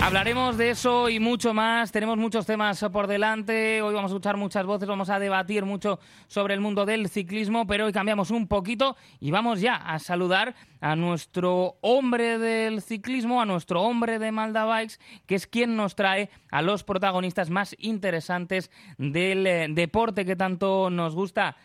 [0.00, 1.92] Hablaremos de eso y mucho más.
[1.92, 3.82] Tenemos muchos temas por delante.
[3.82, 5.98] Hoy vamos a escuchar muchas voces, vamos a debatir mucho
[6.28, 10.54] sobre el mundo del ciclismo, pero hoy cambiamos un poquito y vamos ya a saludar
[10.80, 14.96] a nuestro hombre del ciclismo, a nuestro hombre de Malda Bikes,
[15.26, 20.88] que es quien nos trae a los protagonistas más interesantes del eh, deporte que tanto
[20.88, 21.56] nos gusta.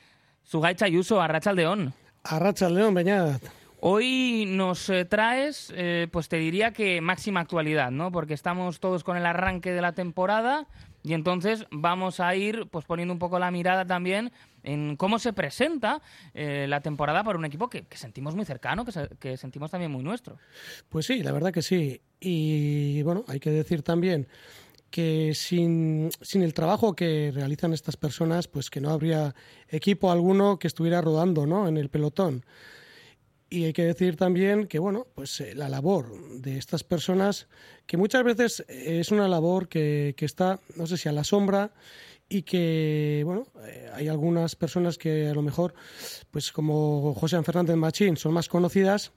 [0.44, 1.94] Sugaicha Ayuso, Arrachaldeón.
[2.24, 3.62] Arrachaldeón, Beñat.
[3.86, 8.14] Hoy nos eh, traes, eh, pues te diría que máxima actualidad, ¿no?
[8.14, 10.70] Porque estamos todos con el arranque de la temporada
[11.04, 14.32] y entonces vamos a ir pues poniendo un poco la mirada también
[14.64, 16.02] en cómo se presenta
[16.34, 20.02] eh, la temporada para un equipo que, sentimos muy cercano, que, que, sentimos también muy
[20.02, 20.38] nuestro.
[20.88, 22.00] Pues sí, la verdad que sí.
[22.22, 24.30] Y bueno, hay que decir también
[24.91, 29.36] que sin, sin el trabajo que realizan estas personas, pues que no habría
[29.68, 31.68] equipo alguno que estuviera rodando ¿no?
[31.68, 32.46] en el pelotón.
[33.53, 36.09] Y hay que decir también que, bueno, pues eh, la labor
[36.41, 37.48] de estas personas,
[37.85, 41.71] que muchas veces es una labor que, que está, no sé si a la sombra,
[42.27, 45.76] y que, bueno, eh, hay algunas personas que a lo mejor,
[46.32, 49.12] pues como José Fernández Machín, son más conocidas,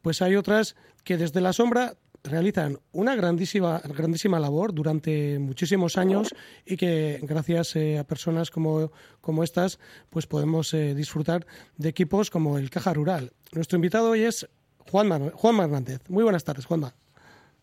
[0.00, 0.74] pues hay otras
[1.04, 6.34] que desde la sombra realizan una grandísima, grandísima labor durante muchísimos años
[6.66, 9.78] y que gracias eh, a personas como, como estas
[10.10, 13.32] pues podemos eh, disfrutar de equipos como el Caja Rural.
[13.52, 14.48] Nuestro invitado hoy es
[14.90, 16.00] Juan Juanma Hernández.
[16.08, 16.94] Muy buenas tardes, Juanma.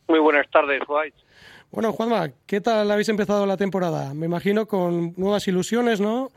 [0.08, 1.12] Muy buenas tardes, Juan.
[1.72, 4.14] Bueno, Juanma, ¿qué tal habéis empezado la temporada?
[4.14, 6.32] Me imagino con nuevas ilusiones, ¿no?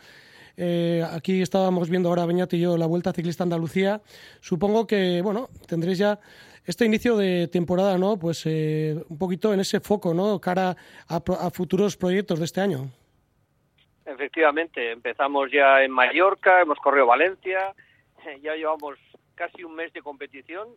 [0.56, 4.02] Eh, aquí estábamos viendo ahora Beñat y yo la Vuelta Ciclista Andalucía.
[4.40, 6.18] Supongo que, bueno, tendréis ya
[6.64, 8.18] este inicio de temporada, ¿no?
[8.18, 10.40] Pues eh, un poquito en ese foco, ¿no?
[10.40, 10.76] Cara
[11.08, 12.90] a, futuros proyectos de este año.
[14.04, 17.74] Efectivamente, empezamos ya en Mallorca, hemos corrido Valencia,
[18.42, 18.98] ya llevamos
[19.34, 20.68] casi un mes de competición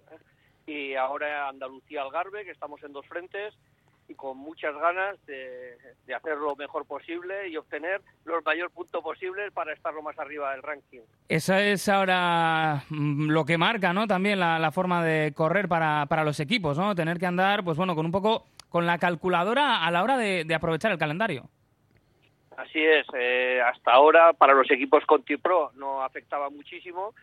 [0.65, 3.53] y ahora Andalucía Algarve, que estamos en dos frentes
[4.07, 9.01] y con muchas ganas de, de, hacer lo mejor posible y obtener los mayor puntos
[9.01, 11.01] posibles para estar lo más arriba del ranking.
[11.29, 14.07] Esa es ahora mm, lo que marca, ¿no?
[14.07, 16.95] También la, forma de correr para, para, los equipos, ¿no?
[16.95, 20.51] Tener que andar, pues bueno, con un poco con la calculadora a la hora de,
[20.53, 21.47] aprovechar el calendario.
[22.57, 23.05] Así es.
[23.13, 27.13] Eh, hasta ahora para los equipos Conti Pro no afectaba muchísimo,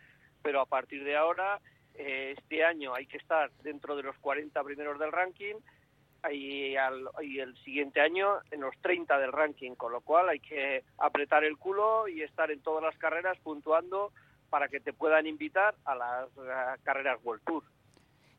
[0.41, 1.59] pero a partir de ahora
[1.95, 5.55] eh, este año hay que estar dentro de los 40 primeros del ranking
[6.31, 11.43] y, el siguiente año en los 30 del ranking, con lo cual hay que apretar
[11.43, 14.11] el culo y estar en todas las carreras puntuando
[14.49, 16.29] para que te puedan invitar a las
[16.83, 17.63] carreras World Tour.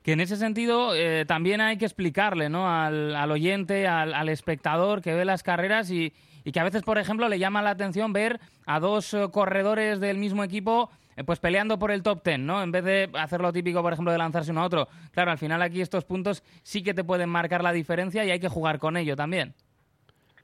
[0.03, 2.69] Que en ese sentido eh, también hay que explicarle ¿no?
[2.69, 6.12] al, al oyente, al, al, espectador que ve las carreras y,
[6.44, 10.00] y, que a veces, por ejemplo, le llama la atención ver a dos eh, corredores
[10.00, 12.62] del mismo equipo eh, pues peleando por el top ten, ¿no?
[12.62, 14.88] En vez de hacer lo típico, por ejemplo, de lanzarse uno a otro.
[15.12, 18.40] Claro, al final aquí estos puntos sí que te pueden marcar la diferencia y hay
[18.40, 19.54] que jugar con ello también.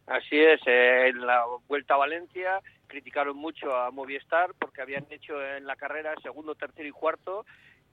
[0.07, 5.35] Así es, eh, en la Vuelta a Valencia criticaron mucho a Movistar porque habían hecho
[5.45, 7.45] en la carrera segundo, tercero y cuarto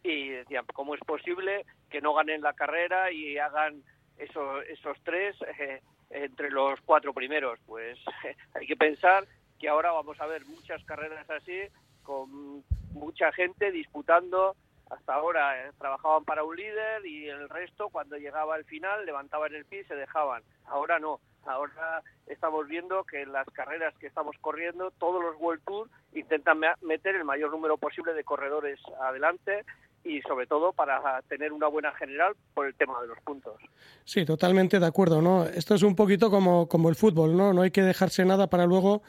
[0.02, 3.84] y decían, ¿cómo es posible que no ganen la carrera y hagan
[4.18, 7.60] esos, esos tres eh, entre los cuatro primeros?
[7.66, 8.00] Pues
[8.54, 9.26] hay que pensar
[9.60, 11.60] que ahora vamos a ver muchas carreras así
[12.06, 14.56] con mucha gente disputando.
[14.90, 19.54] Hasta ahora eh, trabajaban para un líder y el resto, cuando llegaba el final, levantaban
[19.54, 20.44] el pie y se dejaban.
[20.66, 21.20] Ahora no.
[21.46, 26.60] Ahora estamos viendo que en las carreras que estamos corriendo, todos los World Tour intentan
[26.82, 29.64] meter el mayor número posible de corredores adelante
[30.04, 33.60] y sobre todo para tener una buena general por el tema de los puntos.
[34.04, 35.46] Sí, totalmente de acuerdo, ¿no?
[35.46, 37.54] Esto es un poquito como, como el fútbol, ¿no?
[37.54, 39.02] No hay que dejarse nada para luego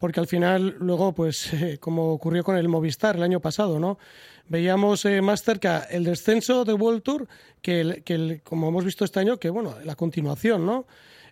[0.00, 3.98] porque al final luego, pues eh, como ocurrió con el Movistar el año pasado, ¿no?
[4.48, 7.28] Veíamos eh, más cerca el descenso de World Tour
[7.62, 10.86] que, el, que como hemos visto este año, que bueno, la continuación, ¿no?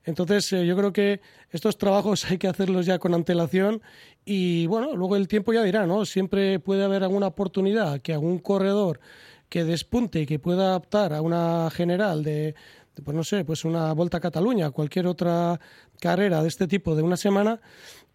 [0.05, 1.21] Entonces eh, yo creo que
[1.51, 3.83] estos trabajos hay que hacerlos ya con antelación
[4.25, 6.05] y bueno, luego el tiempo ya dirá, ¿no?
[6.05, 9.01] Siempre puede haber alguna oportunidad que algún corredor
[9.49, 12.55] que despunte y que pueda adaptar a una general de,
[13.03, 15.59] pues no sé, pues una Vuelta a Cataluña, cualquier otra
[16.01, 17.61] carrera de este tipo de una semana,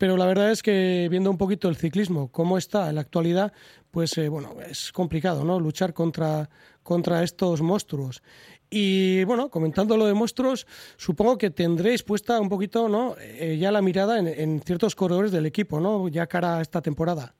[0.03, 3.53] pero la verdad es que viendo un poquito el ciclismo, cómo está en la actualidad,
[3.89, 5.61] pues eh, bueno, es complicado, ¿no?
[5.61, 6.49] Luchar contra,
[6.83, 8.21] contra estos monstruos.
[8.69, 10.65] Y bueno, comentando lo de monstruos,
[10.97, 13.15] supongo que tendréis puesta un poquito, ¿no?
[13.17, 16.09] Eh, ya la mirada en, ciertos corredores del equipo, ¿no?
[16.09, 17.33] Ya cara a esta temporada.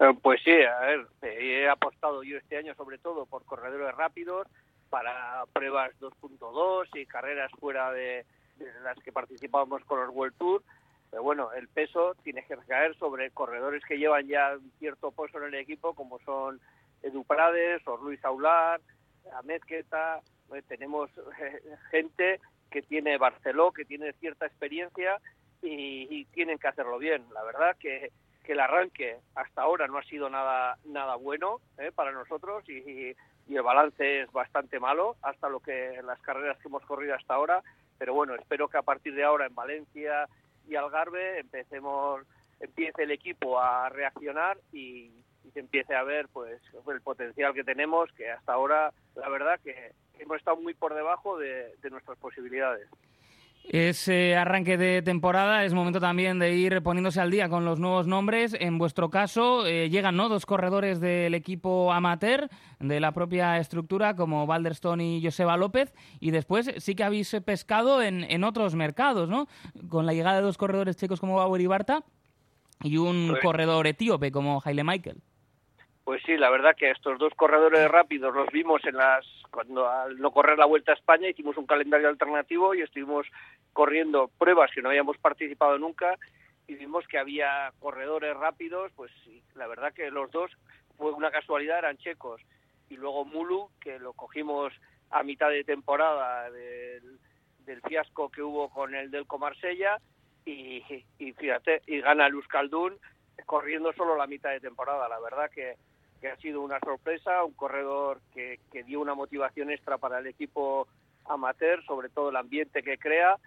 [0.00, 4.46] Eh, pues sí, a ver, he apostado yo este año sobre todo por corredores rápidos,
[4.88, 8.24] para pruebas 2.2 y carreras fuera de,
[8.82, 10.62] las que participamos con los World Tour.
[11.10, 15.44] Pero bueno, el peso tiene que recaer sobre corredores que llevan ya cierto peso en
[15.44, 16.60] el equipo, como son
[17.02, 18.80] Edu Prades o Luis Aular,
[19.32, 20.20] a Mezqueta,
[20.68, 21.10] tenemos
[21.90, 22.40] gente
[22.70, 25.20] que tiene Barceló, que tiene cierta experiencia
[25.62, 27.24] y, tienen que hacerlo bien.
[27.32, 28.12] La verdad que,
[28.44, 31.90] que, el arranque hasta ahora no ha sido nada nada bueno ¿eh?
[31.94, 33.16] para nosotros y, y,
[33.48, 37.62] el balance es bastante malo hasta lo que las carreras que hemos corrido hasta ahora.
[37.98, 40.28] Pero bueno, espero que a partir de ahora en Valencia
[40.68, 42.22] y Algarve empecemos
[42.60, 45.12] empiece el equipo a reaccionar y,
[45.54, 46.60] se empiece a ver pues
[46.92, 51.38] el potencial que tenemos que hasta ahora la verdad que hemos estado muy por debajo
[51.38, 52.86] de nuestras posibilidades.
[53.70, 58.06] Ese arranque de temporada es momento también de ir poniéndose al día con los nuevos
[58.06, 58.56] nombres.
[58.58, 60.30] En vuestro caso, eh, llegan ¿no?
[60.30, 62.48] dos corredores del equipo amateur,
[62.80, 68.00] de la propia estructura, como Valderstone y Joseba López, y después sí que habéis pescado
[68.00, 69.48] en, en otros mercados, ¿no?
[69.90, 72.04] Con la llegada de dos corredores checos como Bauer y Barta
[72.82, 75.18] y un corredor etíope como Haile Michael.
[76.04, 80.18] Pues sí, la verdad que estos dos corredores rápidos los vimos en las cuando al
[80.18, 83.26] no correr la Vuelta a España hicimos un calendario alternativo y estuvimos
[83.72, 86.16] corriendo pruebas que no habíamos participado nunca
[86.66, 90.50] y vimos que había corredores rápidos, pues sí, la verdad que los dos
[90.96, 92.42] fue una casualidad eran checos.
[92.90, 94.72] Y luego Mulu que lo cogimos
[95.10, 97.18] a mitad de temporada del,
[97.86, 99.98] fiasco que hubo con el del Comarsella
[100.44, 100.82] y,
[101.18, 102.98] y fíjate y gana Luz Caldún
[103.44, 105.76] corriendo solo la mitad de temporada, la verdad que
[106.20, 110.26] que ha sido una sorpresa, un corredor que, que dio una motivación extra para el
[110.26, 110.88] equipo
[111.26, 113.38] amateur, sobre todo el ambiente que crea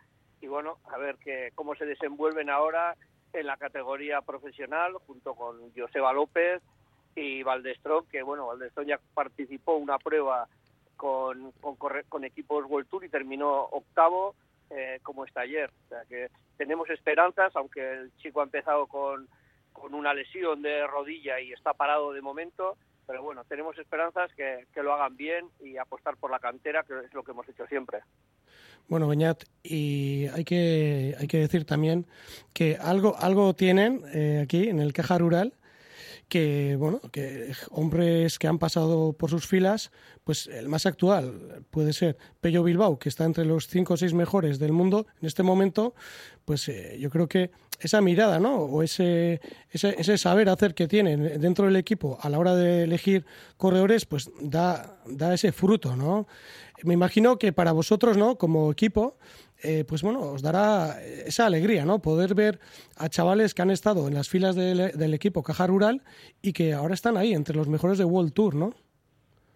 [0.41, 2.95] y bueno, a ver que, cómo se desenvuelven ahora
[3.33, 6.61] en la categoría profesional junto con Joseba López
[7.15, 10.47] y Valdestrón, que bueno, Valdestrón ya participó una prueba
[10.97, 11.77] con, con,
[12.09, 14.35] con equipos World Tour y terminó octavo
[14.71, 15.69] eh, como está ayer.
[15.85, 19.27] O sea que tenemos esperanzas, aunque el chico ha empezado con
[19.73, 22.77] con una lesión de rodilla y está parado de momento,
[23.07, 26.93] pero bueno, tenemos esperanzas que, que lo hagan bien y apostar por la cantera, que
[27.05, 27.99] es lo que hemos hecho siempre.
[28.87, 32.05] Bueno, Beñat, y hay que, hay que decir también
[32.53, 35.53] que algo, algo tienen eh, aquí en el Caja Rural
[36.27, 39.91] que bueno que hombres que han pasado por sus filas
[40.31, 44.13] pues el más actual puede ser Pello Bilbao que está entre los cinco o seis
[44.13, 45.93] mejores del mundo en este momento
[46.45, 47.51] pues eh, yo creo que
[47.81, 49.41] esa mirada no o ese,
[49.71, 53.25] ese, saber hacer que tienen dentro del equipo a la hora de elegir
[53.57, 56.27] corredores pues da da ese fruto no
[56.83, 59.17] me imagino que para vosotros no como equipo
[59.63, 61.99] eh, pues bueno, os dará esa alegría, ¿no?
[61.99, 62.59] Poder ver
[62.95, 66.01] a chavales que han estado en las filas del, equipo Caja Rural
[66.41, 68.73] y que ahora están ahí, entre los mejores de World Tour, ¿no?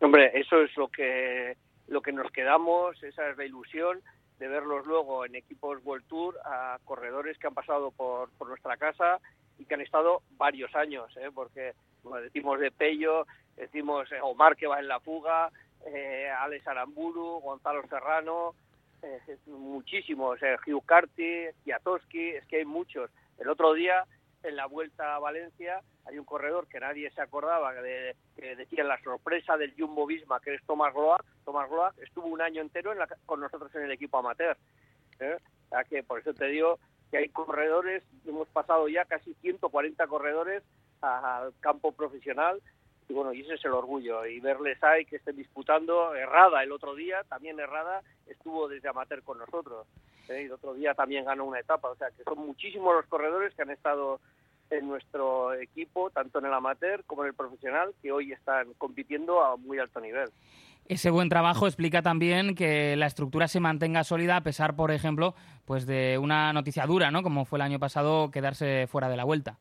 [0.06, 1.58] Hombre, eso es lo que,
[1.88, 4.04] lo que nos quedamos, esa es la ilusión
[4.38, 8.78] de verlos luego en equipos World Tour a corredores que han pasado por, por nuestra
[8.78, 9.20] casa
[9.58, 11.32] y que han estado varios años, ¿eh?
[11.34, 11.74] porque
[12.04, 13.26] como decimos de Pello,
[13.56, 15.50] decimos eh, Omar que va en la fuga,
[15.88, 18.54] eh, Alex Aramburu, Gonzalo Serrano,
[19.48, 23.10] muchísimos, eh, Hugh Carty, Kiatowski, es que hay muchos.
[23.40, 24.06] El otro día,
[24.46, 28.84] en la vuelta a Valencia, hay un corredor que nadie se acordaba, de, que decía
[28.84, 31.24] la sorpresa del Jumbo Visma, que es Thomas Gloak.
[31.44, 32.94] Thomas Gloak estuvo un año entero
[33.26, 34.58] con nosotros en el equipo amateur.
[35.20, 35.38] ¿eh?
[35.90, 36.80] que por eso te digo
[37.12, 40.64] que hay corredores, hemos pasado ya casi 140 corredores
[41.02, 42.62] al campo profesional
[43.08, 46.72] y bueno, y ese es el orgullo, y verles ahí que estén disputando, Errada el
[46.72, 49.86] otro día, también Errada estuvo desde amateur con nosotros,
[50.28, 50.42] ¿eh?
[50.42, 53.54] y el otro día también ganó una etapa, o sea que son muchísimos los corredores
[53.54, 54.20] que han estado
[54.70, 59.44] en nuestro equipo, tanto en el amateur como en el profesional, que hoy están compitiendo
[59.44, 60.30] a muy alto nivel.
[60.88, 65.34] Ese buen trabajo explica también que la estructura se mantenga sólida a pesar, por ejemplo,
[65.66, 67.24] pues de una noticia dura, ¿no?
[67.24, 69.58] Como fue el año pasado quedarse fuera de la vuelta.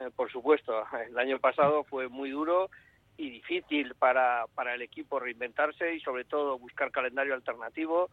[0.00, 0.72] Eh, por supuesto,
[1.08, 2.68] el año pasado fue muy duro
[3.16, 8.10] y difícil para, para el equipo reinventarse y sobre todo buscar calendario alternativo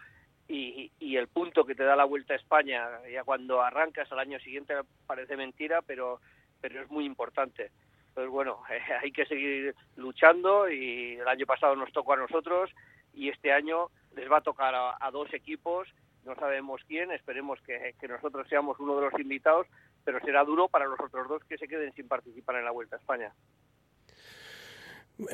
[0.48, 4.20] y, y, el punto que te da la Vuelta a España, ya cuando arrancas al
[4.20, 4.76] año siguiente
[5.08, 6.20] parece mentira, pero,
[6.62, 7.72] pero es muy importante.
[8.10, 8.62] Entonces, bueno,
[9.02, 12.72] hay que seguir luchando y el año pasado nos tocó a nosotros
[13.14, 15.88] y este año les va a tocar a, dos equipos,
[16.26, 19.68] no sabemos quién, esperemos que, que nosotros seamos uno de los invitados,
[20.04, 22.96] pero será duro para los otros dos que se queden sin participar en la Vuelta
[22.96, 23.34] a España.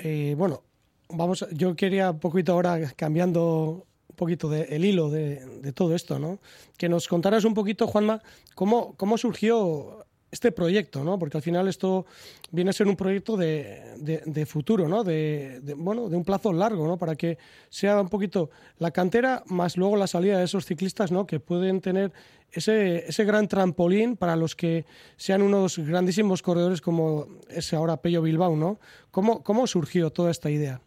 [0.03, 0.63] Eh, bueno,
[1.09, 6.19] vamos, yo quería un poquito ahora cambiando un poquito de, el hilo de, todo esto,
[6.19, 6.39] ¿no?
[6.77, 8.21] Que nos contaras un poquito, Juanma,
[8.55, 11.17] cómo, cómo surgió este proyecto, ¿no?
[11.19, 12.05] Porque al final esto
[12.51, 15.03] viene a ser un proyecto de, de, futuro, ¿no?
[15.03, 16.97] De, bueno, de un plazo largo, ¿no?
[16.97, 17.37] Para que
[17.69, 18.49] sea un poquito
[18.79, 21.25] la cantera más luego la salida de esos ciclistas, ¿no?
[21.25, 22.13] Que pueden tener
[22.51, 24.85] ese, ese gran trampolín para los que
[25.17, 28.79] sean unos grandísimos corredores como es ahora Pello Bilbao, ¿no?
[29.11, 30.81] ¿Cómo, cómo surgió toda esta idea?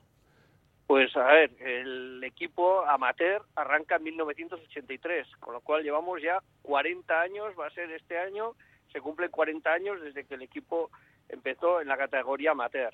[0.86, 7.20] Pues a ver, el equipo amateur arranca en 1983, con lo cual llevamos ya 40
[7.20, 8.52] años, va a ser este año,
[8.92, 10.90] se cumplen 40 años desde que el equipo
[11.28, 12.92] empezó en la categoría amateur.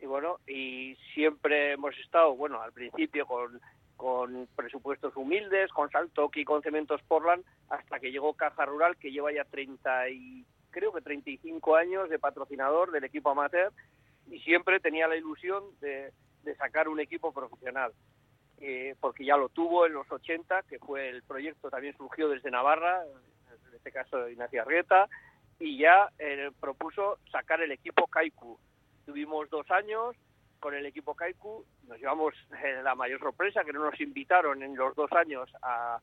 [0.00, 3.60] Y bueno, y siempre hemos estado, bueno, al principio con,
[3.96, 9.32] con presupuestos humildes, con Saltoki, con Cementos Portland, hasta que llegó Caja Rural, que lleva
[9.32, 13.72] ya 30 y creo que 35 años de patrocinador del equipo amateur
[14.30, 16.12] y siempre tenía la ilusión de
[16.46, 17.92] de sacar un equipo profesional.
[18.58, 22.50] Eh, porque ya lo tuvo en los 80, que fue el proyecto, también surgió desde
[22.50, 25.08] Navarra, en este caso Ignacio Arrieta,
[25.58, 28.58] y ya eh, propuso sacar el equipo Kaiku.
[29.04, 30.16] Tuvimos dos años
[30.58, 32.34] con el equipo Kaiku, nos llevamos
[32.64, 36.00] eh, la mayor sorpresa, que no nos invitaron en los dos años a,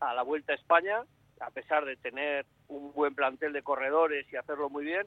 [0.00, 1.04] a la Vuelta a España,
[1.40, 5.06] a pesar de tener un buen plantel de corredores y hacerlo muy bien,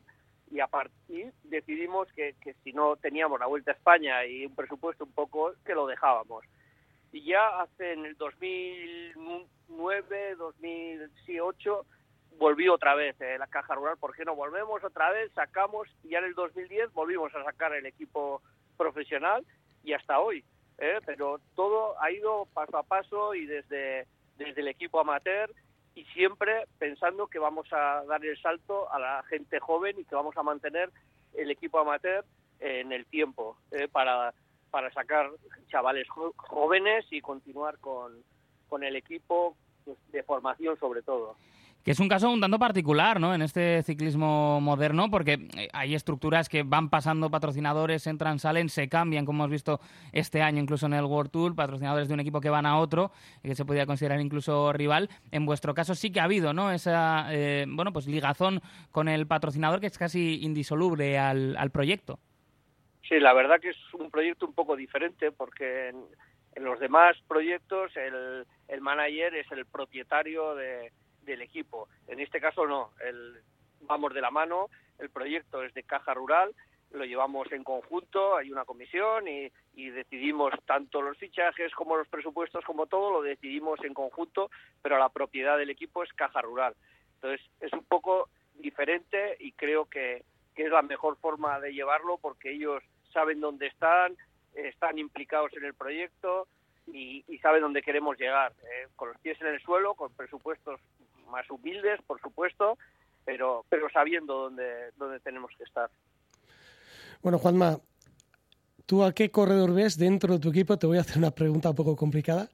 [0.55, 4.55] y a partir decidimos que, que, si no teníamos la Vuelta a España y un
[4.55, 6.45] presupuesto un poco, que lo dejábamos.
[7.11, 11.85] Y ya hace en el 2009, 2008,
[12.37, 15.29] volví otra vez eh, la Caja Rural, ¿por qué no volvemos otra vez?
[15.33, 18.41] Sacamos y ya en el 2010 volvimos a sacar el equipo
[18.77, 19.45] profesional
[19.83, 20.45] y hasta hoy.
[20.77, 20.99] ¿eh?
[21.05, 24.07] Pero todo ha ido paso a paso y desde,
[24.37, 25.51] desde el equipo amateur
[25.95, 30.15] y siempre pensando que vamos a dar el salto a la gente joven y que
[30.15, 30.91] vamos a mantener
[31.33, 32.25] el equipo amateur
[32.59, 34.33] en el tiempo eh, para,
[34.71, 35.31] para sacar
[35.67, 38.23] chavales jóvenes y continuar con,
[38.67, 41.37] con el equipo pues, de formación sobre todo
[41.85, 43.35] que es un caso un tanto particular, ¿no?
[43.35, 48.89] En este ciclismo moderno, porque eh, hay estructuras que van pasando patrocinadores, entran, salen, se
[48.89, 49.79] cambian, como hemos visto
[50.11, 53.11] este año incluso en el World Tour, patrocinadores de un equipo que van a otro,
[53.43, 55.11] que se podría considerar incluso rival.
[55.29, 56.71] En vuestro caso sí que ha habido, ¿no?
[56.71, 62.17] Esa, eh, bueno, pues ligazón con el patrocinador que es casi indisoluble al, al proyecto.
[63.07, 65.97] Sí, la verdad que es un proyecto un poco diferente porque en,
[66.55, 70.91] en los demás proyectos el, el manager es el propietario de
[71.25, 71.89] del equipo.
[72.07, 73.41] En este caso no, el,
[73.81, 76.53] vamos de la mano, el proyecto es de caja rural,
[76.91, 82.63] lo llevamos en conjunto, hay una comisión y, decidimos tanto los fichajes como los presupuestos,
[82.65, 84.49] como todo, lo decidimos en conjunto,
[84.81, 86.75] pero la propiedad del equipo es caja rural.
[87.15, 90.23] Entonces es un poco diferente y creo que,
[90.55, 94.15] es la mejor forma de llevarlo porque ellos saben dónde están,
[94.53, 96.47] están implicados en el proyecto
[96.87, 100.79] y, y saben dónde queremos llegar, eh, con los pies en el suelo, con presupuestos
[101.27, 102.77] más humildes, por supuesto,
[103.23, 105.89] pero, pero sabiendo dónde, dónde tenemos que estar.
[107.21, 107.77] Bueno, Juanma,
[108.85, 110.77] ¿tú a qué corredor ves dentro de tu equipo?
[110.77, 112.49] Te voy a hacer una pregunta un poco complicada.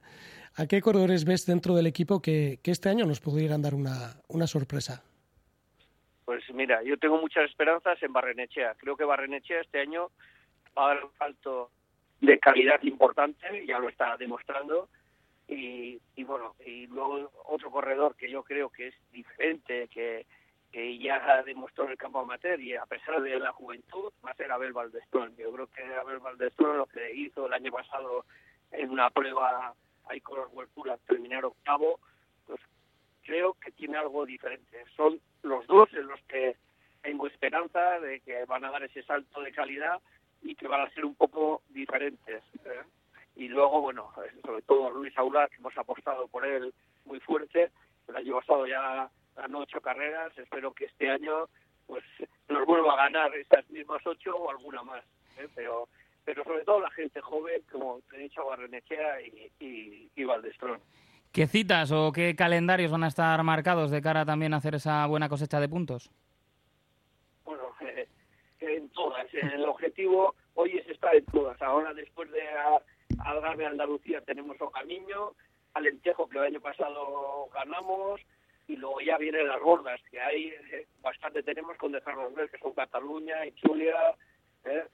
[0.56, 4.20] ¿A qué corredores ves dentro del equipo que, que este año nos pudieran dar una,
[4.28, 5.02] una sorpresa?
[6.24, 8.74] Pues mira, yo tengo muchas esperanzas en Barrenechea.
[8.78, 10.10] Creo que Barrenechea este año
[10.76, 11.70] va a dar un salto
[12.20, 14.88] de calidad importante, ya lo está demostrando,
[15.48, 20.26] y, y, bueno, y luego otro corredor que yo creo que es diferente, que,
[20.70, 24.36] que ya demostró en el campo amateur y a pesar de la juventud, va a
[24.36, 25.36] ser Abel Valdestrón.
[25.36, 28.24] Yo creo que Abel Valdestrón lo que hizo el año pasado
[28.70, 29.74] en una prueba
[30.06, 32.00] ahí con los World terminar octavo,
[32.46, 32.60] pues
[33.22, 34.84] creo que tiene algo diferente.
[34.96, 36.56] Son los dos en los que
[37.02, 40.00] tengo esperanza de que van a dar ese salto de calidad
[40.42, 42.42] y que van a ser un poco diferentes.
[42.64, 42.82] ¿eh?
[43.42, 44.08] Y luego, bueno,
[44.44, 46.72] sobre todo Luis Aular, que hemos apostado por él
[47.04, 47.72] muy fuerte,
[48.06, 51.48] el año pasado ya ganó ocho carreras, espero que este año
[51.88, 52.04] pues
[52.48, 55.02] nos vuelva a ganar esas mismas ocho o alguna más,
[55.38, 55.48] ¿eh?
[55.56, 55.88] pero
[56.24, 60.78] pero sobre todo la gente joven, como te he dicho, Barrenechea y, y, y Valdestrón.
[61.32, 65.04] ¿Qué citas o qué calendarios van a estar marcados de cara también a hacer esa
[65.06, 66.12] buena cosecha de puntos?
[67.44, 68.06] Bueno, eh,
[68.60, 69.26] en todas.
[69.34, 71.60] El objetivo hoy es estar en todas.
[71.60, 72.42] Ahora, después de
[73.18, 75.32] Algarve, Andalucía tenemos Ocamiño,
[75.74, 78.20] Alentejo que el año pasado ganamos
[78.68, 82.58] y luego ya vienen las gordas que hay eh, bastante tenemos con dejarnos ver que
[82.58, 84.14] son Cataluña y Chulia
[84.64, 84.84] eh,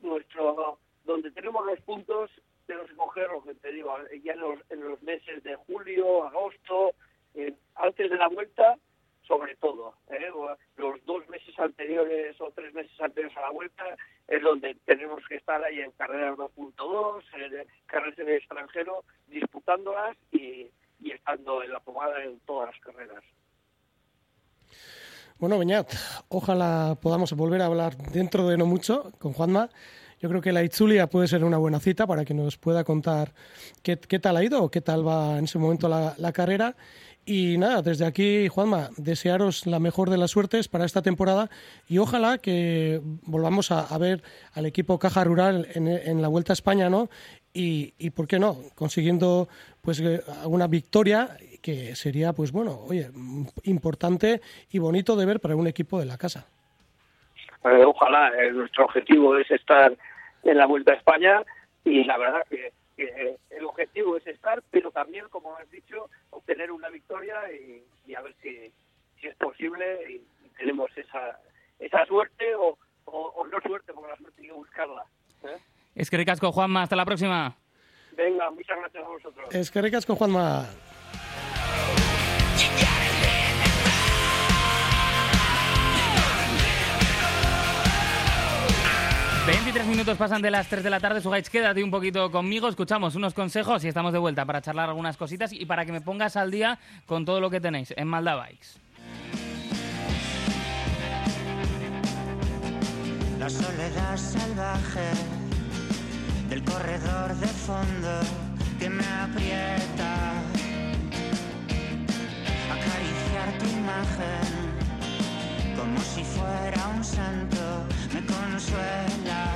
[0.00, 2.30] nuestro donde tenemos los puntos
[2.66, 6.92] tenemos que coger que te digo ya en los, en los meses de julio agosto
[7.34, 8.78] eh, antes de la vuelta
[9.26, 9.94] sobre todo.
[10.08, 10.28] ¿eh?
[10.76, 13.84] Los dos meses anteriores o tres meses anteriores a la vuelta
[14.28, 20.16] es donde tenemos que estar ahí en carreras 2.2, en carreras en el extranjero, disputándolas
[20.30, 23.24] y, y estando en la pomada en todas las carreras.
[25.38, 25.92] Bueno, Beñat,
[26.28, 29.70] ojalá podamos volver a hablar dentro de no mucho con Juanma.
[30.22, 33.32] Yo creo que la Itzulia puede ser una buena cita para que nos pueda contar
[33.82, 36.76] qué, tal ha ido qué tal va en ese momento la, carrera.
[37.26, 41.50] Y nada, desde aquí, Juanma, desearos la mejor de las suertes para esta temporada
[41.88, 44.22] y ojalá que volvamos a, ver
[44.54, 47.08] al equipo Caja Rural en, la Vuelta a España, ¿no?
[47.52, 48.56] Y, y, ¿por qué no?
[48.76, 49.48] Consiguiendo
[49.80, 53.10] pues eh, alguna victoria que sería, pues bueno, oye,
[53.64, 56.46] importante y bonito de ver para un equipo de la casa.
[57.64, 59.96] Eh, ojalá, eh, nuestro objetivo es estar
[60.42, 61.42] en la Vuelta a España
[61.84, 62.72] y la verdad que
[63.50, 68.34] el objetivo es estar, pero también, como has dicho, obtener una victoria y, a ver
[68.42, 68.72] si,
[69.20, 70.22] si es posible y,
[70.58, 71.40] tenemos esa,
[71.78, 75.04] esa suerte o, no suerte, porque la suerte hay que buscarla.
[75.44, 75.58] ¿eh?
[75.94, 76.82] Es que ricasco, Juanma.
[76.82, 77.56] Hasta la próxima.
[78.12, 79.54] Venga, muchas gracias a vosotros.
[79.54, 80.66] Es que ricasco, Juanma.
[89.64, 91.20] 23 minutos pasan de las 3 de la tarde.
[91.20, 92.66] Sugaich, quédate un poquito conmigo.
[92.66, 96.00] Escuchamos unos consejos y estamos de vuelta para charlar algunas cositas y para que me
[96.00, 98.80] pongas al día con todo lo que tenéis en Malda Bikes.
[103.38, 105.10] La soledad salvaje
[106.48, 108.20] del corredor de fondo
[108.80, 110.32] que me aprieta.
[112.68, 114.72] Acariciar tu imagen
[115.76, 119.52] como si fuera un santo, me consuela.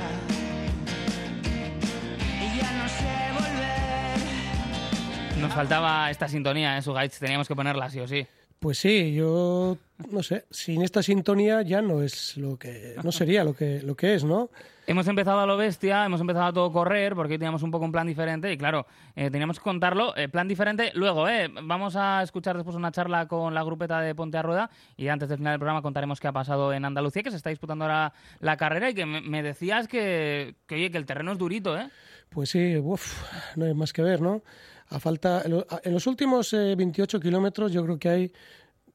[2.41, 4.17] Y ya no sé volver.
[5.41, 7.19] Nos faltaba esta sintonía, ¿eh, Sugaitz?
[7.19, 8.25] Teníamos que ponerla sí o sí.
[8.59, 9.77] Pues sí, yo
[10.09, 13.95] no sé, sin esta sintonía ya no es lo que no sería lo que lo
[13.95, 14.49] que es, ¿no?
[14.89, 17.91] Hemos empezado a lo bestia, hemos empezado a todo correr porque teníamos un poco un
[17.91, 20.91] plan diferente y claro, eh, teníamos que contarlo, eh, plan diferente.
[20.93, 24.69] Luego, eh, vamos a escuchar después una charla con la grupeta de Ponte a Rueda
[24.95, 27.49] y antes del final del programa contaremos qué ha pasado en Andalucía, que se está
[27.49, 31.37] disputando ahora la carrera y que me, decías que, que, oye, que el terreno es
[31.37, 31.89] durito, ¿eh?
[32.29, 33.23] Pues sí, uf,
[33.57, 34.41] no hay más que ver, ¿no?
[34.87, 38.31] A falta, en los últimos 28 kilómetros yo creo que hay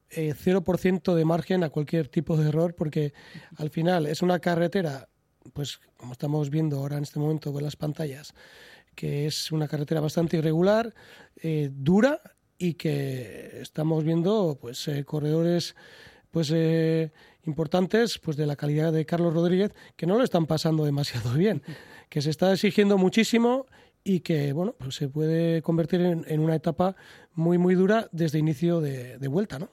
[0.09, 3.13] 0% eh, de margen a cualquier tipo de error porque
[3.57, 5.07] al final es una carretera,
[5.53, 8.33] pues como estamos viendo ahora en este momento con las pantallas,
[8.95, 10.93] que es una carretera bastante irregular,
[11.41, 12.21] eh, dura
[12.57, 15.75] y que estamos viendo pues eh, corredores
[16.31, 16.53] pues
[17.45, 21.61] importantes pues de la calidad de Carlos Rodríguez que no lo están pasando demasiado bien,
[22.09, 23.65] que se está exigiendo muchísimo
[24.03, 26.95] y que bueno pues se puede convertir en, una etapa
[27.33, 29.69] muy muy dura desde inicio de, de vuelta, ¿no?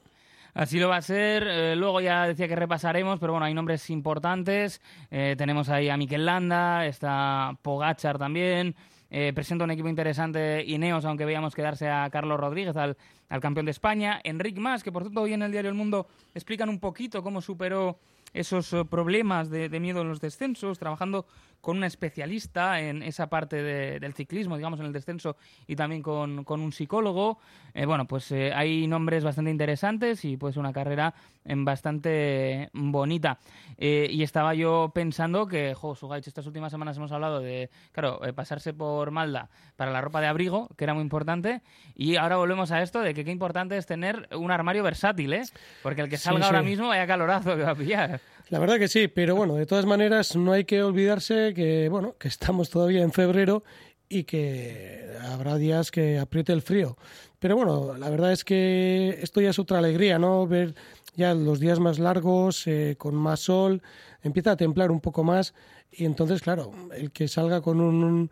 [0.53, 1.43] Así lo va a ser.
[1.47, 4.81] Eh, luego ya decía que repasaremos, pero bueno, hay nombres importantes.
[5.09, 8.75] Eh, tenemos ahí a Mikel Landa, está Pogachar también.
[9.09, 12.95] Eh, presenta un equipo interesante Ineos, aunque veíamos quedarse a Carlos Rodríguez, al,
[13.41, 14.19] campeón de España.
[14.23, 17.41] Enric Mas, que por cierto hoy en el diario El Mundo explican un poquito cómo
[17.41, 17.97] superó
[18.33, 21.25] esos problemas de, de miedo en los descensos, trabajando
[21.61, 26.45] con una especialista en esa parte del ciclismo, digamos, en el descenso, y también con,
[26.47, 27.39] un psicólogo.
[27.73, 31.13] Eh, bueno, pues eh, hay nombres bastante interesantes y pues una carrera
[31.45, 33.39] bastante bonita.
[33.77, 38.19] Eh, y estaba yo pensando que, jo, Sugaich, estas últimas semanas hemos hablado de, claro,
[38.35, 41.61] pasarse por Malda para la ropa de abrigo, que era muy importante,
[41.95, 45.43] y ahora volvemos a esto de que qué importante es tener un armario versátil, ¿eh?
[45.81, 48.21] Porque el que salga ahora mismo vaya calorazo que va a pillar.
[48.51, 52.17] La verdad que sí, pero bueno, de todas maneras no hay que olvidarse que bueno,
[52.19, 53.63] que estamos todavía en febrero
[54.09, 56.97] y que habrá días que apriete el frío.
[57.39, 60.47] Pero bueno, la verdad es que esto ya es otra alegría, ¿no?
[60.47, 60.75] Ver
[61.15, 63.81] ya los días más largos, eh, con más sol,
[64.21, 65.53] empieza a templar un poco más
[65.89, 68.31] y entonces, claro, el que salga con un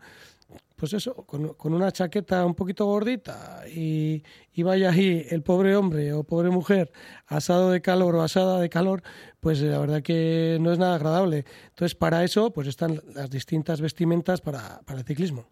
[0.80, 4.22] pues eso, con, una chaqueta un poquito gordita y,
[4.62, 6.90] vaya ahí el pobre hombre o pobre mujer
[7.26, 9.02] asado de calor o asada de calor,
[9.40, 11.44] pues la verdad que no es nada agradable.
[11.68, 15.46] Entonces, para eso, pues están las distintas vestimentas para, el ciclismo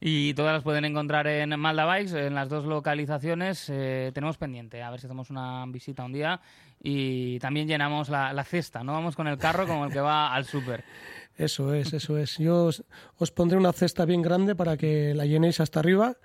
[0.00, 3.68] y todas las pueden encontrar en Malda Bikes, en las dos localizaciones.
[3.68, 6.40] Eh, tenemos pendiente, a ver si hacemos una visita un día
[6.82, 10.32] y también llenamos la, la, cesta, no vamos con el carro como el que va
[10.32, 10.84] al súper.
[11.40, 12.36] Eso es, eso es.
[12.36, 12.68] Yo
[13.16, 16.18] os, pondré una cesta bien grande para que la llenéis hasta arriba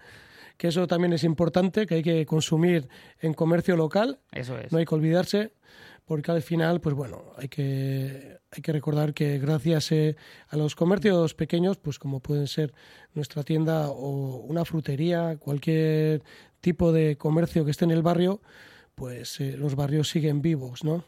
[0.57, 2.87] que eso también es importante, que hay que consumir
[3.19, 4.19] en comercio local.
[4.31, 4.71] Eso es.
[4.71, 5.51] No hay que olvidarse,
[6.05, 10.15] porque al final, pues bueno, hay que, hay que recordar que gracias eh,
[10.47, 12.73] a los comercios pequeños, pues como pueden ser
[13.13, 16.23] nuestra tienda o una frutería, cualquier
[16.61, 18.41] tipo de comercio que esté en el barrio,
[18.95, 21.03] pues eh, los barrios siguen vivos, ¿no?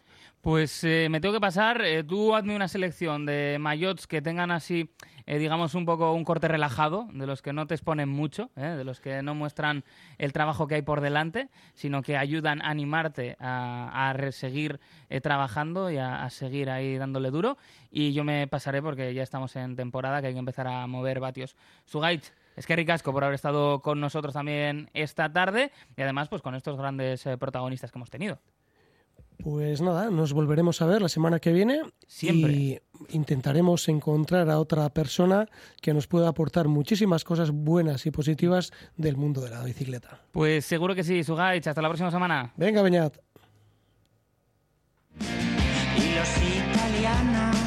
[0.48, 1.82] Pues eh, me tengo que pasar.
[1.82, 4.90] eh, tú hazme una selección de maillots que tengan así,
[5.26, 8.62] eh, digamos, un poco un corte relajado, de los que no te exponen mucho, eh,
[8.62, 9.84] de los que no muestran
[10.18, 14.80] el trabajo que hay por delante, sino que ayudan a animarte a, seguir
[15.10, 17.58] eh, trabajando y a, seguir ahí dándole duro.
[17.92, 21.20] Y yo me pasaré porque ya estamos en temporada que hay que empezar a mover
[21.20, 21.58] vatios.
[21.84, 26.42] Sugaich, es que ricasco por haber estado con nosotros también esta tarde y además pues
[26.42, 28.40] con estos grandes protagonistas que hemos tenido.
[29.38, 32.54] Pues nada, nos volveremos a ver la semana que viene Siempre.
[32.54, 35.48] y intentaremos encontrar a otra persona
[35.82, 40.22] que nos pueda aportar muchísimas cosas buenas y positivas del mundo de la bicicleta.
[40.32, 41.68] Pues seguro que sí, Sugaich.
[41.68, 42.52] Hasta la próxima semana.
[42.58, 43.18] Venga, Beñat.
[45.20, 47.58] Y los italianos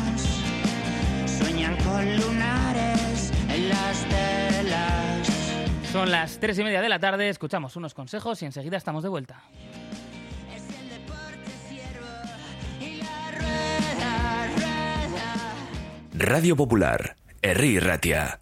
[1.38, 5.28] sueñan con lunares en las telas.
[5.92, 7.28] Son las tres y media de la tarde.
[7.28, 9.42] Escuchamos unos consejos y enseguida estamos de vuelta.
[16.20, 18.40] Radio Popular, Herri Ratia.